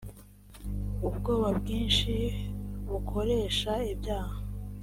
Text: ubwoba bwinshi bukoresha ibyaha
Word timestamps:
ubwoba 1.07 1.47
bwinshi 1.59 2.13
bukoresha 2.89 3.71
ibyaha 3.93 4.35